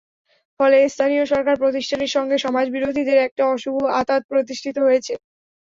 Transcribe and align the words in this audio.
ফলে 0.59 0.77
স্থানীয় 0.89 1.23
সরকার 1.31 1.55
প্রতিষ্ঠানের 1.61 2.13
সঙ্গে 2.15 2.35
সমাজবিরোধীদের 2.37 3.17
একটা 3.27 3.43
অশুভ 3.53 3.75
আঁতাত 3.99 4.21
প্রতিষ্ঠিত 4.31 4.75
হয়েছে। 4.85 5.13